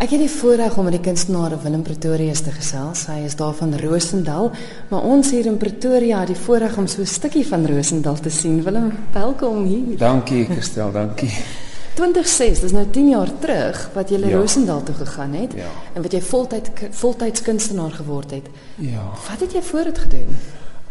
[0.00, 3.02] Ek het die voorreg om met die kunstenaar Willem Pretorius te gesels.
[3.10, 4.46] Hy is daar van Rosendal,
[4.88, 8.30] maar ons hier in Pretoria het die voorreg om so 'n stukkie van Rosendal te
[8.30, 8.62] sien.
[8.62, 9.98] Willem, welkom hier.
[9.98, 11.30] Dankie, Christel, dankie.
[12.00, 14.36] 2006, dis nou 10 jaar terug wat jy na Ja.
[14.38, 15.68] Rosendal toe gegaan het Ja.
[15.94, 18.46] en wat jy voltyd voltyds kunstenaar geword het.
[18.76, 19.04] Ja.
[19.28, 20.36] Wat het jy voor dit gedoen?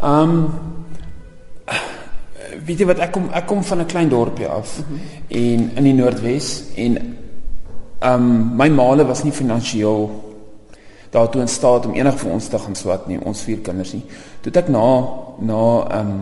[0.01, 0.45] Ehm
[2.65, 4.79] weet jy wat ek kom ek kom van 'n klein dorpie af
[5.27, 7.17] en in die Noordwes en
[7.99, 10.09] ehm my maale was nie finansiëel
[11.11, 14.03] daartoe in staat om enig vir ons te gaan swat nie, ons vier kinders nie.
[14.43, 14.85] Toe ek na
[15.41, 15.63] na
[15.99, 16.13] ehm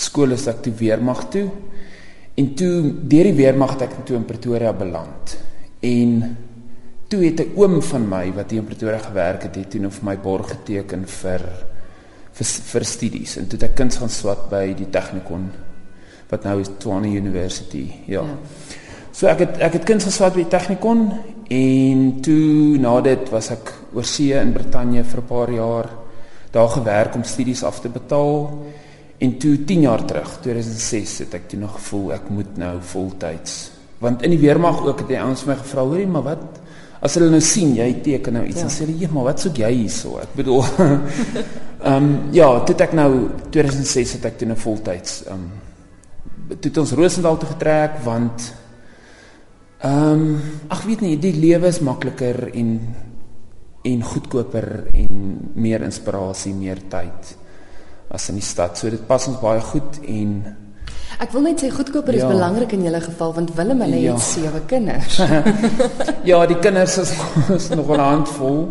[0.00, 1.48] skool is ek toe weermag toe
[2.38, 2.74] en toe
[3.10, 5.36] deur die weermag het ek toe in Pretoria beland.
[5.84, 6.36] En
[7.08, 9.90] toe het 'n oom van my wat hier in Pretoria gewerk het, het toe nou
[9.90, 11.42] vir my borg geteken vir
[12.32, 15.50] vir vir studies en toe het ek kuns gaan swat by die Technikon
[16.30, 17.90] wat nou is Tshwane University.
[18.06, 18.22] Ja.
[18.22, 18.36] Ja.
[19.12, 21.08] So ek het ek het kuns geswat by Technikon
[21.50, 25.88] en toe na dit was ek oor see in Brittanje vir 'n paar jaar
[26.52, 28.58] daar gewerk om studies af te betaal.
[29.18, 33.70] En toe 10 jaar terug, 2006, het ek toe nog gevoel ek moet nou voltyds.
[33.98, 36.60] Want in die weermag ook het die ouens vir my gevra, hoorie, maar wat
[37.00, 38.62] as hulle nou sien jy teken nou iets Ja.
[38.62, 40.64] en sê hulle, "Ja, maar wat soek jy hierso?" Ek bedoel
[41.82, 45.50] Ehm um, ja, toe ek nou 2006 het ek toe nou voltyds ehm um,
[46.48, 48.52] toe het ons Rosendal toe getrek want
[49.82, 52.80] ehm um, ag weet nie, die lewe is makliker en
[53.82, 57.36] en goedkoper en meer inspirasie, meer tyd
[58.12, 58.76] as in die stad.
[58.76, 60.56] So dit pas ons baie goed en
[61.20, 62.28] Ek wil net sê goedkoper is Ja.
[62.28, 64.12] belangrik in julle geval want Willem hulle Ja.
[64.12, 65.18] het sewe kinders.
[66.30, 67.12] ja, die kinders is,
[67.48, 68.68] is nog 'n handvol.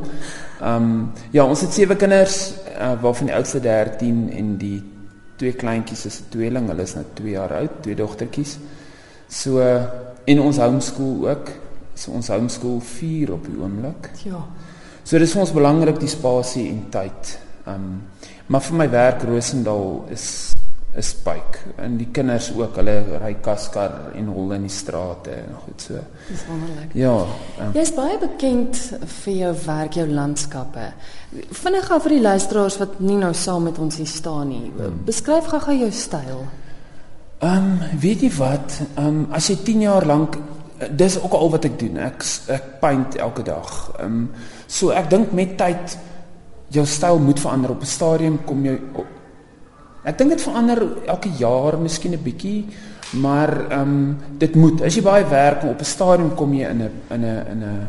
[0.61, 4.83] Ehm um, ja, ons het sewe kinders uh, waarvan die oudste 13 en die
[5.37, 6.67] twee kleintjies is 'n tweeling.
[6.67, 8.57] Hulle is nou 2 jaar oud, twee dogtertjies.
[9.30, 9.83] So uh,
[10.25, 11.52] en ons homeschool ook.
[11.94, 14.11] So ons homeschool 4 op die oomblik.
[14.25, 14.41] ja.
[15.09, 17.36] So dis vir ons belangrik die spasie en tyd.
[17.66, 17.99] Ehm um,
[18.49, 20.25] maar vir my werk Rosendal is
[20.97, 22.77] is spyk en die kinders ook.
[22.81, 26.02] Hulle ry kaskar en hol in die strate en goed so.
[26.27, 26.95] Dis wonderlik.
[26.98, 27.14] Ja,
[27.61, 28.80] um, Jy's baie bekend
[29.21, 30.87] vir jou werk, jou landskappe.
[31.61, 34.71] Vinnig gou vir die luisteraars wat nie nou saam met ons hier staan nie.
[35.05, 36.43] Beskryf gou-gou jou styl.
[37.39, 38.82] Ehm um, weet jy wat?
[38.95, 40.38] Ehm um, as jy 10 jaar lank
[40.95, 41.98] dis ook al wat ek doen.
[41.98, 43.92] Ek ek paint elke dag.
[44.00, 44.30] Ehm um,
[44.67, 45.98] so ek dink met tyd
[46.70, 49.08] jou styl moet verander op 'n stadium kom jy op,
[50.08, 50.80] Ek dink dit verander
[51.11, 52.66] elke jaar miskien 'n bietjie,
[53.20, 54.82] maar ehm um, dit moet.
[54.82, 57.88] As jy baie werk op 'n stadium kom jy in 'n in 'n in 'n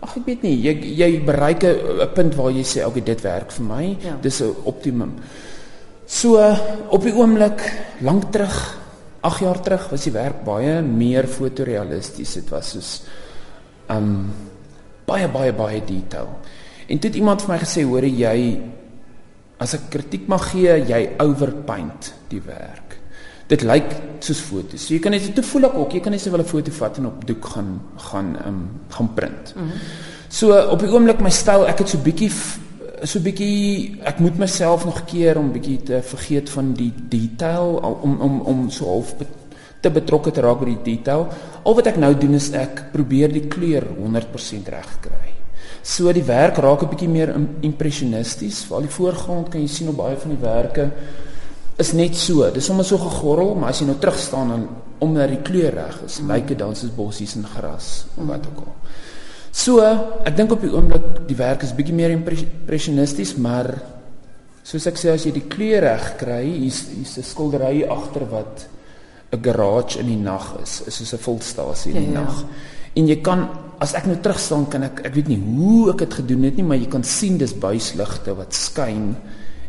[0.00, 3.50] Ag ek weet nie, jy jy bereik 'n punt waar jy sê okay, dit werk
[3.50, 3.96] vir my.
[4.00, 4.16] Ja.
[4.20, 5.14] Dis 'n optimum.
[6.06, 6.38] So
[6.94, 7.62] op die oomblik
[8.06, 8.56] lank terug,
[9.26, 12.36] 8 jaar terug was die werk baie meer fotorealisties.
[12.38, 12.90] Dit was soos
[13.90, 14.30] um
[15.06, 16.30] baie baie baie detail.
[16.86, 18.60] En toe het iemand vir my gesê, "Hoor jy
[19.58, 22.98] as ek kritiek mag gee, jy overpaint die werk."
[23.48, 23.90] Dit lyk
[24.20, 24.86] soos foto's.
[24.86, 26.70] So jy kan net toe voel ek ook, jy kan net sê wel 'n foto
[26.70, 29.54] vat en op doek gaan gaan um gaan print.
[29.56, 29.78] Mm -hmm.
[30.28, 32.30] So op die oomblik my styl, ek het so bietjie
[33.04, 37.98] so bietjie ek moet myself nog keer om bietjie te vergeet van die detail al-
[38.02, 39.26] om om om so half be-
[39.80, 41.28] te betrokke te raak by die detail.
[41.64, 45.32] Al wat ek nou doen is ek probeer die kleur 100% reg kry.
[45.82, 48.64] So die werk raak 'n bietjie meer im- impressionisties.
[48.64, 50.90] Veral die voorgrond kan jy sien op baie van die werke
[51.78, 52.50] is net so.
[52.50, 54.68] Dis sommer so gegorrel, maar as jy nou terug staan dan
[54.98, 58.58] omdat die kleur reg is, lyk dit dan soos bossies en gras of wat ook
[58.66, 58.72] al.
[59.56, 59.80] So,
[60.26, 63.70] ek dink op die oomblik die werk is bietjie meer impres- impressionisties, maar
[64.66, 68.66] soos ek sê as jy die kleur reg kry, hier's hier's 'n skildery agter wat
[69.32, 72.24] 'n garage in die nag is, is soos 'n volstasie in die Ja, ja.
[72.24, 72.44] nag.
[72.96, 73.48] En jy kan
[73.80, 76.56] as ek nou terug staan kan ek ek weet nie hoe ek dit gedoen het
[76.56, 79.16] nie, maar jy kan sien dis buisligte wat skyn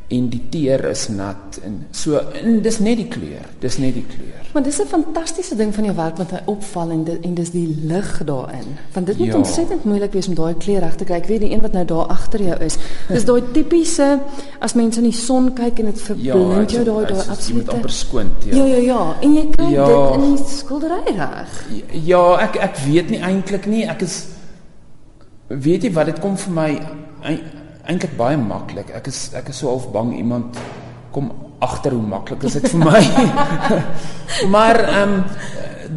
[0.10, 4.06] en die teer is nat en so en dis net die kleur, dis net die
[4.08, 4.46] kleur.
[4.54, 7.50] Maar dis 'n fantastiese ding van jou werk wat hy opval en dit, en dis
[7.52, 8.78] die lig daarin.
[8.94, 9.36] Want dit moet Ja.
[9.36, 11.16] ontsettend moeilik wees om daai kleur reg te kry.
[11.16, 12.78] Ek weet die een wat nou daar agter jou is.
[13.10, 14.20] Dis daai tipiese
[14.60, 17.90] as mense in die son kyk en dit verblind jou daai daai jy moet amper
[17.92, 19.86] skoont, Ja ja ja, en jy kry Ja.
[20.12, 21.68] dit in die skildery reg.
[21.92, 23.84] Ja, ek ek weet nie eintlik nie.
[23.86, 24.26] Ek is
[25.50, 26.82] weet jy wat dit kom vir my
[27.88, 28.92] eintlik baie maklik.
[28.96, 30.58] Ek is ek is so half bang iemand
[31.16, 31.32] kom
[31.64, 33.04] agter hoe maklik is dit vir my.
[34.56, 35.24] maar ehm um,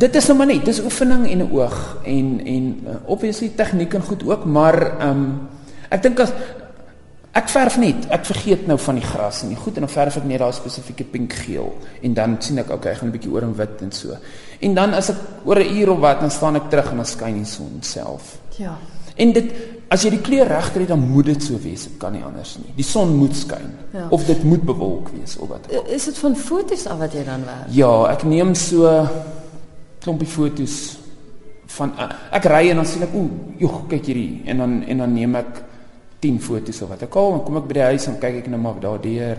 [0.00, 1.76] dit is nou maar net, dis oefening en 'n oog
[2.06, 5.48] en en uh, obviously tegniek en goed ook, maar ehm um,
[5.90, 6.32] ek dink as
[7.30, 10.16] Ek verf net, ek vergeet nou van die gras en die goed en dan verf
[10.18, 11.68] ek net daai spesifieke pink geel
[12.02, 14.16] en dan sien ek okay, ek gaan 'n bietjie oor en wit en so.
[14.60, 17.06] En dan as ek oor 'n uur of wat dan staan ek terug en dan
[17.06, 18.40] skyn die son self.
[18.58, 18.74] Ja.
[19.14, 19.52] En dit
[19.90, 22.52] as jy die kleur reg kry dan moet dit so wees, dit kan nie anders
[22.62, 22.72] nie.
[22.76, 24.06] Die son moet skyn Ja.
[24.14, 25.66] of dit moet bewolk wees of wat.
[25.90, 27.66] Is dit van fotos af wat jy dan werk?
[27.74, 28.86] Ja, ek neem so
[30.00, 30.96] klompie foto's
[31.66, 31.92] van
[32.32, 35.34] ek ry en dan sien ek ooh, joh, kyk hierdie en dan en dan neem
[35.38, 35.60] ek
[36.20, 38.48] 10 foto's of wat ek al dan kom ek by die huis en kyk ek
[38.52, 39.38] net maar daardeur.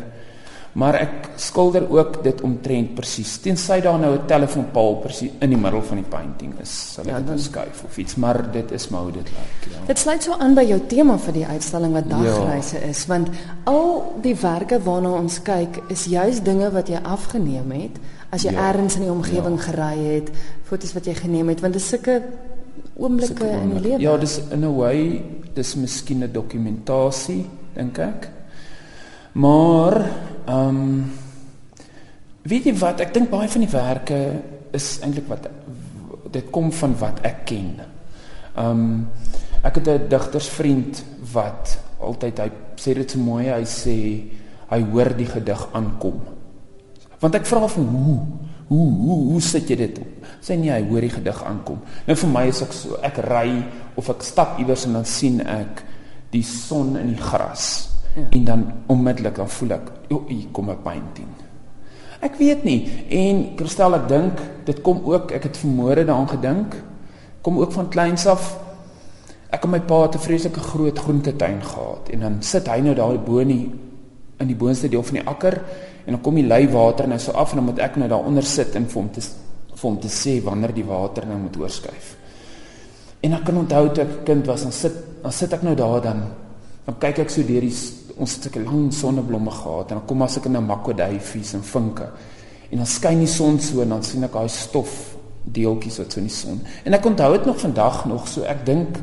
[0.74, 3.38] Maar ek skilder ook dit omtrent presies.
[3.44, 7.10] Tensy daar nou 'n telefoonpaal presies in die middel van die painting is, sal ek
[7.10, 9.78] Ja, ja, dit dan- beskuif of iets, maar dit is maar hoe dit lyk, ja.
[9.88, 12.18] Dit sluit so aan by jou tema vir die uitstalling wat Ja.
[12.24, 13.28] dagreise is, want
[13.66, 18.52] al die werke waarna ons kyk is juis dinge wat jy afgeneem het as jy
[18.52, 18.70] Ja.
[18.74, 19.62] ergens in die omgewing Ja.
[19.64, 20.30] gery het,
[20.64, 22.22] foto's wat jy geneem het, want dit is sulke
[22.98, 24.00] oomblikke in die lewe.
[24.00, 28.30] Ja, dis in 'n way, dis miskien 'n dokumentasie, dink ek.
[29.34, 30.06] Maar
[30.52, 31.12] ehm um,
[32.42, 34.20] weet jy wat, ek dink baie van die werke
[34.76, 35.48] is eintlik wat
[36.32, 37.72] dit kom van wat ek ken.
[38.56, 39.08] Ehm um,
[39.62, 41.04] ek het 'n digtersvriend
[41.34, 43.98] wat altyd hy sê dit so mooi, hy sê
[44.72, 46.18] hy hoor die gedig aankom.
[47.20, 48.20] Want ek vra van hoe
[48.68, 50.26] hoe hoe hoe sit jy dit op?
[50.42, 51.80] Sê nee, hy hoor die gedig aankom.
[52.08, 53.64] Nou vir my is ek so, ek ry
[53.96, 55.84] of ek stap iewers en dan sien ek
[56.32, 57.91] die son in die gras.
[58.16, 58.28] Ja.
[58.30, 61.28] En dan onmiddellik dan voel ek, o, hier kom 'n painting.
[62.22, 66.76] Ek weet nie en Christel ek dink dit kom ook ek het vanmôre daaraan gedink
[67.42, 68.60] kom ook van kleins af
[69.50, 72.94] ek en my pa het 'n vreeslike groot groentetuin gehad en dan sit hy nou
[72.96, 73.72] daar bo in die
[74.38, 75.54] in die boonste deel van die akker
[76.06, 78.44] en dan kom die lei water nou so af en dan moet ek nou daaronder
[78.44, 79.22] sit en vir hom te
[79.82, 82.16] vir hom te sê wanneer die water nou moet oorskuif.
[83.22, 84.94] En ek kan onthou toe ek 'n kind was dan sit
[85.24, 86.22] dan sit ek nou daar dan
[86.86, 87.76] dan kyk ek so deur die
[88.22, 91.64] ons het sulke lang sonneblomme gehad en dan kom as ek in 'n makwaduifies en
[91.64, 92.08] vinke
[92.72, 96.20] en dan skyn die son so en dan sien ek daai stof deeltjies wat so
[96.22, 96.62] in die son.
[96.86, 99.00] En ek onthou dit nog vandag nog so ek dink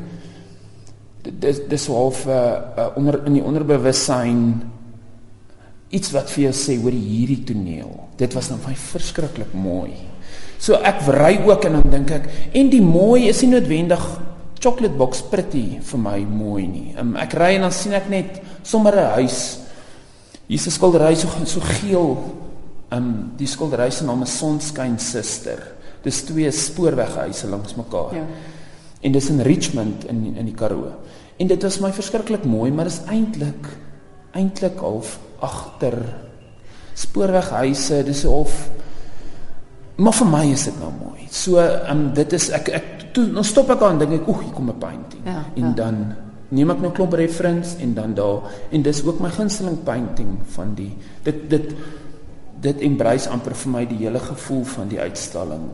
[1.23, 2.37] dis dis so half 'n uh,
[2.77, 4.61] uh, onder in die onderbewussyn
[5.89, 8.07] iets wat vir jou sê hoor hierdie toneel.
[8.17, 9.93] Dit was nou baie verskriklik mooi.
[10.59, 14.03] So ek ry ook en dan dink ek en die mooi is nie noodwendig
[14.59, 16.93] chocolate box pretty vir my mooi nie.
[16.99, 19.59] Um, ek ry en dan sien ek net sommer 'n huis.
[20.47, 22.17] Hier's 'n skildery so so geel.
[22.91, 25.75] Um die skildery se naam is Sonskyn Suster.
[26.03, 28.15] Dis twee spoorweghuise langs mekaar.
[28.15, 28.25] Ja.
[29.01, 30.91] En dis in Richmond in in die Karoo.
[31.37, 33.67] En dit was my verskriklik mooi, maar dis eintlik
[34.33, 35.97] eintlik half agter
[36.93, 38.69] spoorweghuise, dis of
[39.99, 41.27] maar vir my is dit nou mooi.
[41.31, 44.53] So, um, dit is ek ek toe dan stop ek aan dink ek, oek, hier
[44.53, 45.21] kom 'n painting.
[45.25, 45.73] Ja, en ja.
[45.73, 46.15] dan
[46.49, 48.41] neem ek nou klomp reference en dan daar
[48.71, 51.75] en dis ook my gunsteling painting van die dit dit
[52.61, 55.69] dit embrace amper vir my die hele gevoel van die uitstalling.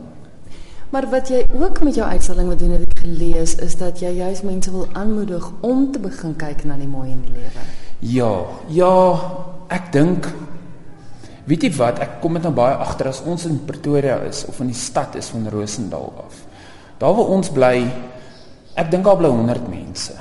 [0.90, 4.12] Maar wat jy ook met jou uitstalling wil doen het ek gelees is dat jy
[4.20, 7.64] juis mense wil aanmoedig om te begin kyk na die mooi in die lewe.
[7.98, 8.92] Ja, ja,
[9.72, 10.28] ek dink
[11.46, 14.60] weet jy wat, ek kom dit nou baie agter as ons in Pretoria is of
[14.62, 16.42] in die stad is van Rosendal af.
[16.98, 17.74] Daar waar ons bly,
[18.74, 20.14] ek dink daar bly 100 mense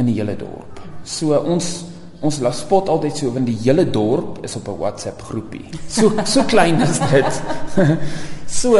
[0.00, 0.80] in die hele dorp.
[1.06, 1.84] So ons
[2.24, 5.68] ons laat spot altyd so want die hele dorp is op 'n WhatsApp groepie.
[5.88, 7.42] So so klein is dit.
[8.60, 8.76] so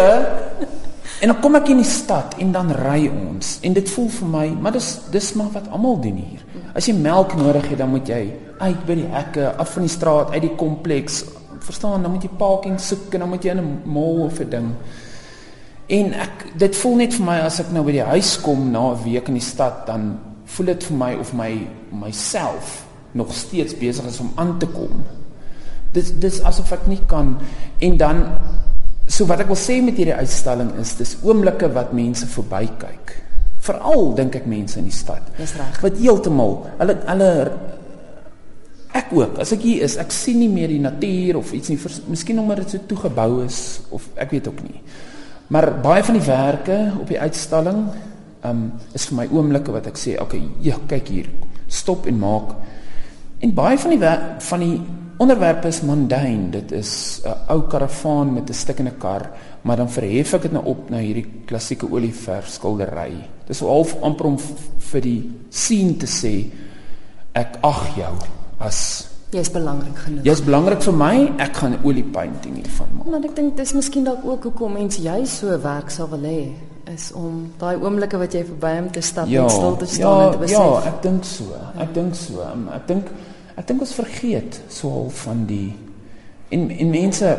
[1.21, 4.29] en dan kom ek in die stad en dan ry ons en dit voel vir
[4.29, 6.43] my, maar dis dis maar wat almal doen hier.
[6.75, 9.93] As jy melk nodig het, dan moet jy uit by die hekke, af van die
[9.93, 11.25] straat, uit die kompleks.
[11.61, 14.51] Verstaan, dan moet jy parking soek en dan moet jy in 'n mall of 'n
[14.51, 14.75] ding.
[15.87, 18.91] En ek dit voel net vir my as ek nou by die huis kom na
[18.93, 23.75] 'n week in die stad, dan voel dit vir my of my myself nog steeds
[23.79, 25.05] besig is om aan te kom.
[25.93, 27.39] Dit dis asof ek nie kan
[27.79, 28.25] en dan
[29.07, 33.15] so wat ek wil sê met hierdie uitstalling is dis oomblikke wat mense verbykyk.
[33.59, 35.23] Veral dink ek mense in die stad.
[35.39, 35.81] Dis reg.
[35.83, 37.31] Wat heeltemal hulle hulle
[38.97, 41.79] ek ook as ek hier is, ek sien nie meer die natuur of iets nie.
[42.09, 44.81] Miskien omdat dit so toegebou is of ek weet ook nie.
[45.49, 47.87] Maar baie van die werke op die uitstalling
[48.47, 48.63] um
[48.95, 51.31] is vir my oomblikke wat ek sê, okay, ja, kyk hier.
[51.67, 52.55] Stop en maak.
[53.43, 54.15] En baie van die
[54.49, 54.77] van die
[55.23, 56.51] onderwerpe is mundane.
[56.51, 59.31] Dit is 'n ou karavaan met 'n stikkende kar,
[59.63, 63.13] maar dan verhef ek dit nou op na hierdie klassieke olieverf skildery.
[63.47, 64.39] Dis half amper om
[64.79, 66.51] vir die sien te sê
[67.33, 68.15] ek ag jou
[68.59, 70.25] as Jy's belangrik genoeg.
[70.25, 73.07] jy's belangrik vir my, ek gaan 'n olie painting hiervan maak.
[73.13, 76.53] Want ek dink dis miskien dalk ook hoekom mense jy so werk sal wil hê
[76.95, 80.33] is om daai oomblikke wat jy verby hom te stap en stil te staan en
[80.33, 80.59] te besef.
[80.59, 81.45] Ja, ek dink so.
[81.79, 82.41] Ek dink so.
[82.53, 83.07] Um, Ek dink
[83.57, 85.75] ek dink ons vergeet so al van die
[86.51, 87.39] en en mense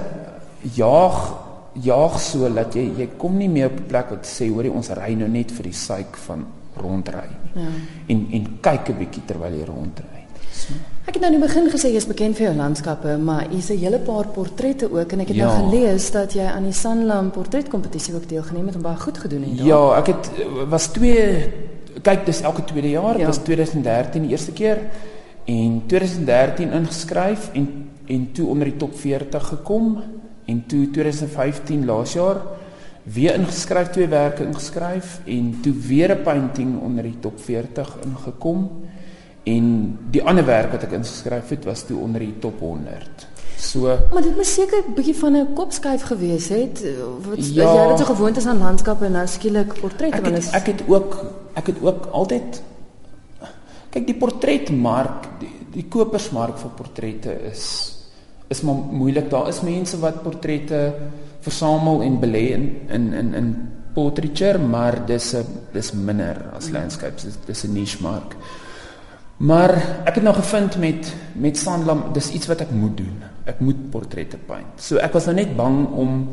[0.76, 1.20] jaag
[1.84, 4.90] jaag so dat jy jy kom nie meer op 'n plek wat sê hoorie ons
[4.90, 7.64] ry nou net vir die syk van rondry nie.
[7.64, 7.70] Ja.
[8.08, 10.26] En en kyk 'n bietjie terwyl jy rondry.
[10.52, 10.74] So.
[11.08, 13.70] Ek het nou in die begin gesê jy is bekend vir jou landskappe, maar hier's
[13.72, 15.58] 'n hele paar portrette ook en ek het nou ja.
[15.58, 19.44] nou gelees dat jy aan die Sanlam portretkompetisie ook deelgeneem het en baie goed gedoen
[19.44, 19.64] het.
[19.64, 20.32] Ja, ek het
[20.68, 21.48] was twee
[22.04, 23.18] kyk dis elke tweede jaar, ja.
[23.18, 24.78] dit was 2013 die eerste keer
[25.46, 30.02] en 2013 ingeskryf en en toe onder die top 40 gekom
[30.46, 32.42] en toe 2015 laas jaar
[33.04, 38.70] weer ingeskryf twee werke ingeskryf en toe weer 'n painting onder die top 40 ingekom
[39.48, 43.28] en die ander werk wat ek ingeskryf het was toe onder die top 100.
[43.58, 46.84] So Maar dit moet seker 'n bietjie van 'n kopskuif gewees het.
[47.26, 50.52] Wat ja, jy het so gewoond is aan landskappe en nou skielik portrette want is
[50.52, 52.62] Ek het ook ek het ook altyd
[53.90, 57.94] kyk die portretmark die, die kopersmark vir portrette is
[58.48, 59.30] is maar moeilik.
[59.30, 60.94] Daar is mense wat portrette
[61.40, 63.56] versamel en belê in in in in
[63.94, 67.24] portraiture, maar dis 'n dis minder as landscapes.
[67.24, 68.36] Dis dis 'n niche mark.
[69.38, 69.76] Maar
[70.10, 73.26] ek het nou gevind met met Sanlam, dis iets wat ek moet doen.
[73.46, 74.80] Ek moet portrette paint.
[74.82, 76.24] So ek was nou net bang om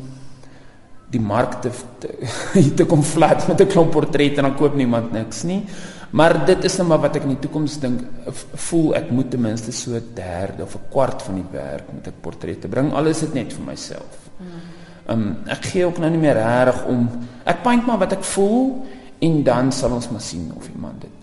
[1.12, 1.70] die mark te
[2.00, 2.08] te,
[2.78, 5.64] te kom flat met 'n klomp portrette en dan koop niemand niks nie.
[6.11, 8.00] Maar dit is nou maar wat ek in die toekoms dink
[8.54, 12.06] voel ek moet ten minste so 'n derde of 'n kwart van die werk met
[12.06, 12.92] 'n portrette bring.
[12.92, 14.30] Alles is net vir myself.
[15.06, 17.08] Ehm um, ek gee ook nou nie meer reg om
[17.44, 18.87] ek paint maar wat ek voel
[19.18, 21.13] en dan sal ons maar sien of iemand dit.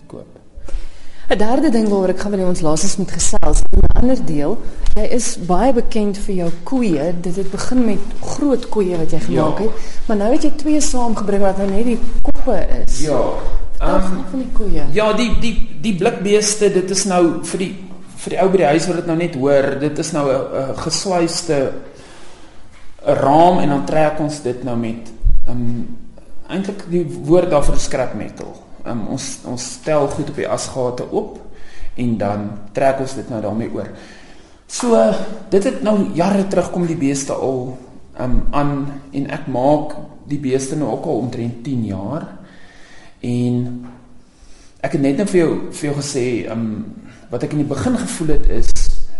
[1.32, 4.58] 'n Derde ding waaroor ek gaan wil hê ons laasens moet gesels, 'n ander deel.
[4.94, 7.14] Jy is baie bekend vir jou koeie.
[7.20, 9.64] Dit het begin met groot koeie wat jy gemaak ja.
[9.64, 9.72] het,
[10.06, 13.00] maar nou het jy twee saamgebring wat nou net die koppe is.
[13.00, 13.20] Ja.
[13.82, 14.84] Um, van die koeie.
[14.92, 17.72] Ja, die die die blikbeeste, dit is nou vir die
[18.22, 20.76] vir die ou by die huis wat dit nou net hoor, dit is nou 'n
[20.76, 21.72] gesluiste
[23.06, 25.10] 'n raam en dan trek ons dit nou met
[25.48, 25.96] um
[26.48, 28.61] eintlik die woord daarvoor scrap metal.
[28.86, 31.38] Um ons ons stel goed op die asgate op
[31.94, 33.88] en dan trek ons dit nou daarmee oor.
[34.66, 34.98] So
[35.52, 37.76] dit het nou jare terug kom die beeste al
[38.20, 38.74] um aan
[39.12, 39.96] en ek maak
[40.28, 42.28] die beeste nou ook al omtrent 10 jaar.
[43.20, 43.86] En
[44.82, 46.66] ek het net nou vir jou vir jou gesê, um
[47.32, 48.72] wat ek in die begin gevoel het is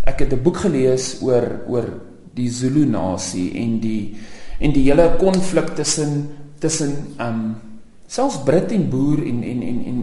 [0.04, 1.86] ek het 'n boek gelees oor oor
[2.34, 4.16] die Zulu nasie en die
[4.60, 6.28] en die hele konflik tussen
[6.58, 7.71] tussen um
[8.12, 10.00] selfs Brit en boer en en en en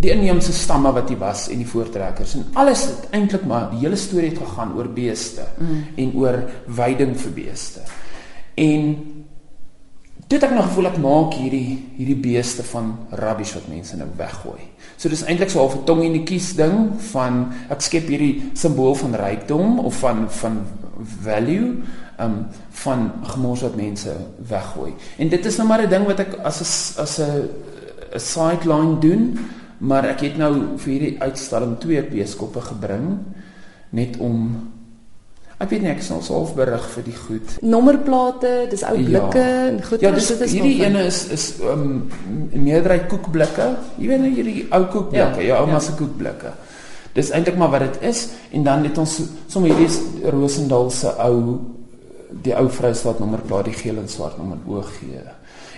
[0.00, 3.82] die inheemse stamme wat hier was en die voortrekkers en alles het eintlik maar die
[3.82, 5.80] hele storie het gegaan oor beeste mm.
[6.04, 6.38] en oor
[6.80, 7.82] veiding vir beeste.
[8.60, 8.94] En
[10.30, 14.06] Toe het ek nog gevoel ek maak hierdie hierdie beeste van rubbish wat mense nou
[14.14, 14.60] weggooi.
[14.94, 18.52] So dis eintlik so half 'n tong in die kies ding van ek skep hierdie
[18.54, 20.60] simbool van rykdom of van van
[21.26, 21.82] value
[22.20, 22.46] um
[22.82, 24.16] van gemors wat mense
[24.48, 24.94] weggooi.
[25.18, 27.48] En dit is nou maar 'n ding wat ek as 'n as 'n
[28.14, 29.38] 'n sideline doen,
[29.78, 33.18] maar ek het nou vir hierdie uitstalling twee beeskoppe gebring
[33.90, 34.68] net om
[35.60, 37.50] Ek weet nie ek sal self berig vir die goed.
[37.60, 39.66] Nommerplate, dis ou blikke ja.
[39.68, 40.00] en goed.
[40.00, 42.08] Ja, dis, dit is hierdie ene is is um
[42.54, 43.66] meerderheid koekblikke.
[44.00, 45.82] Jy weet nou hierdie ou koekblikke, ja, jou ouma ja.
[45.84, 46.54] se koekblikke.
[47.12, 48.22] Dis eintlik maar wat dit is
[48.56, 49.18] en dan het ons
[49.52, 51.58] sommer hierdie Rosendal se ou
[52.42, 55.00] die ou Vrystaat nommerplaat, die geel en swart nommer OG.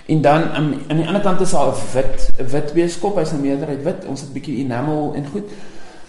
[0.05, 3.41] En dan um, aan die ander kant is daar 'n wit wit beeskop, hy's 'n
[3.41, 4.05] meerderheid wit.
[4.05, 5.49] Ons het 'n bietjie enamel en goed.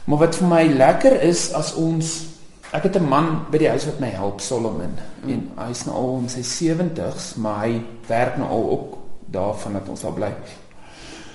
[0.05, 2.33] Maar wat vir my lekker is as ons
[2.75, 4.99] Ek het 'n man by die huis wat my help, Solomon.
[5.23, 5.31] Mm.
[5.31, 9.89] En hy's nou al in sy 70's, maar hy werk nou al ook daarvan dat
[9.89, 10.33] ons daar bly.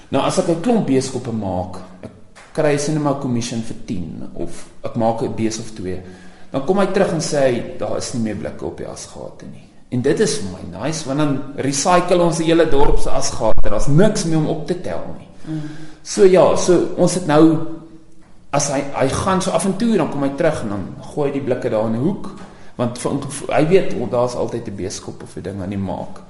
[0.10, 2.12] Nou as ek 'n klomp beeskoppe maak, ek
[2.52, 6.02] kry maar kommissie vir 10 of ek maak 'n bees of twee.
[6.52, 9.46] Dan kom hy terug en sê hy daar is nie meer blikke op die asgate
[9.46, 9.66] nie.
[9.90, 13.70] En dit is vir my nice want dan recycle ons die hele dorp se asgate.
[13.70, 15.30] Daar's niks meer om op te tel nie.
[15.46, 15.62] Mm.
[16.04, 17.44] So ja, so ons het nou
[18.54, 21.28] as hy hy gaan so af en toe dan kom hy terug en dan gooi
[21.30, 22.30] hy die blikke daar in 'n hoek
[22.80, 23.12] want vir,
[23.52, 26.22] hy weet oh, daar's altyd 'n beeskop of 'n ding aan die maak.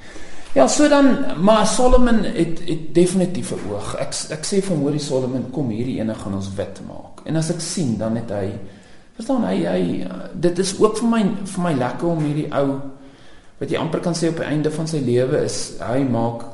[0.56, 3.96] Ja, so dan maar Solomon het het definitief 'n oog.
[3.96, 7.22] Ek ek sê vir Mori Solomon kom hierdie ene gaan ons wit maak.
[7.26, 8.60] En as ek sien dan het hy
[9.20, 9.82] verstaan hy hy
[10.48, 11.24] dit is ook vir my
[11.54, 12.80] vir my lekker om hierdie ou
[13.60, 16.48] wat jy amper kan sê op die einde van sy lewe is hy maak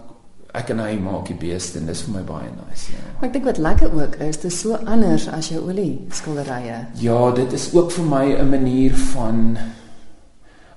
[0.56, 2.94] ek en hy maak die beeste en dis vir my baie nice.
[2.94, 3.02] Ja.
[3.18, 6.78] Maar ek dink wat lekker ook is, dit is so anders as jou olie skilderye.
[7.02, 9.58] Ja, dit is ook vir my 'n manier van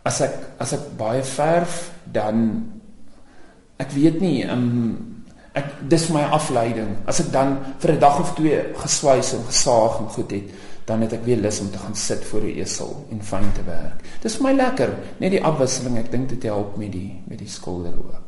[0.05, 2.67] as ek as ek baie verf dan
[3.79, 5.23] ek weet nie, um,
[5.55, 6.97] ek dis my afleiding.
[7.07, 10.51] As ek dan vir 'n dag of twee geswys en gesaag en goed het,
[10.89, 13.65] dan het ek weer lus om te gaan sit voor 'n esel en fyn te
[13.65, 14.01] werk.
[14.23, 15.99] Dis vir my lekker, net die afwisseling.
[15.99, 18.28] Ek dink dit help met die met die skilder ook.